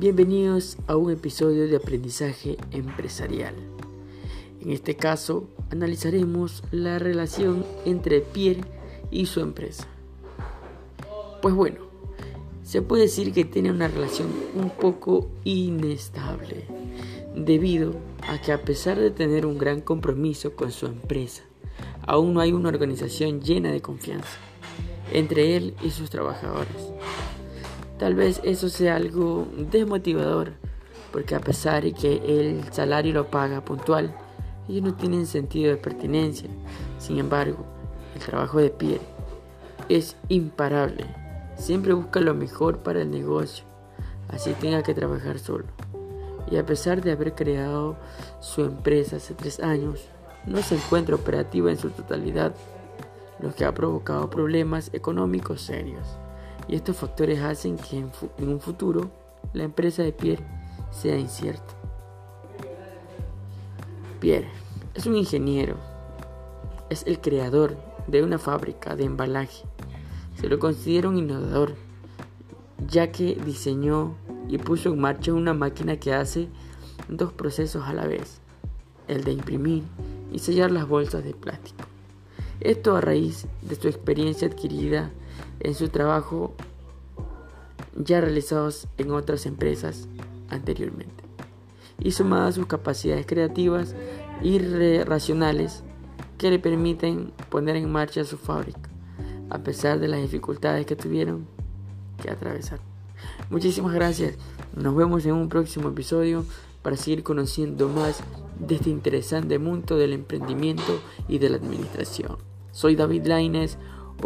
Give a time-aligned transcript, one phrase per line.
[0.00, 3.54] Bienvenidos a un episodio de aprendizaje empresarial.
[4.62, 8.64] En este caso, analizaremos la relación entre Pierre
[9.10, 9.86] y su empresa.
[11.42, 11.80] Pues bueno,
[12.62, 16.64] se puede decir que tiene una relación un poco inestable,
[17.36, 17.92] debido
[18.26, 21.42] a que a pesar de tener un gran compromiso con su empresa,
[22.06, 24.38] aún no hay una organización llena de confianza
[25.12, 26.90] entre él y sus trabajadores.
[28.00, 30.54] Tal vez eso sea algo desmotivador,
[31.12, 34.16] porque a pesar de que el salario lo paga puntual,
[34.70, 36.48] ellos no tienen sentido de pertinencia.
[36.98, 37.58] Sin embargo,
[38.14, 39.04] el trabajo de Pierre
[39.90, 41.04] es imparable.
[41.58, 43.66] Siempre busca lo mejor para el negocio,
[44.28, 45.66] así tenga que trabajar solo.
[46.50, 47.96] Y a pesar de haber creado
[48.40, 50.08] su empresa hace tres años,
[50.46, 52.54] no se encuentra operativa en su totalidad
[53.40, 56.06] lo que ha provocado problemas económicos serios.
[56.68, 59.10] Y estos factores hacen que en, un futuro
[59.52, 60.44] la empresa de Pierre
[60.90, 61.74] sea incierta.
[64.20, 64.48] Pierre
[64.94, 65.76] es un ingeniero,
[66.90, 69.64] es el creador de una fábrica de embalaje.
[70.40, 71.74] Se lo considera un innovador,
[72.88, 74.14] ya que diseñó
[74.48, 76.48] y puso en marcha una máquina que hace
[77.08, 78.40] dos procesos a la vez,
[79.08, 79.84] el de imprimir
[80.32, 81.84] y sellar las bolsas de plástico.
[82.60, 85.10] Esto a raíz de su experiencia adquirida
[85.60, 86.54] en su trabajo
[87.96, 90.08] ya realizados en otras empresas
[90.48, 91.24] anteriormente
[91.98, 93.94] y sumada a sus capacidades creativas
[94.42, 94.58] y
[95.04, 95.82] racionales
[96.38, 98.90] que le permiten poner en marcha su fábrica
[99.50, 101.46] a pesar de las dificultades que tuvieron
[102.22, 102.80] que atravesar.
[103.50, 104.36] Muchísimas gracias.
[104.76, 106.44] Nos vemos en un próximo episodio
[106.82, 108.22] para seguir conociendo más
[108.58, 112.38] de este interesante mundo del emprendimiento y de la administración.
[112.72, 113.76] Soy David Laines,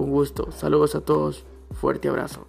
[0.00, 2.46] un gusto, saludos a todos, fuerte abrazo.